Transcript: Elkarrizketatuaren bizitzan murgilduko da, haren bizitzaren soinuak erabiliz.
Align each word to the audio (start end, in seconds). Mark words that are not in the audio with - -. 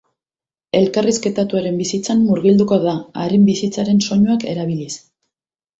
Elkarrizketatuaren 0.79 1.77
bizitzan 1.83 2.25
murgilduko 2.31 2.81
da, 2.89 2.97
haren 3.27 3.47
bizitzaren 3.53 4.05
soinuak 4.09 4.49
erabiliz. 4.57 4.93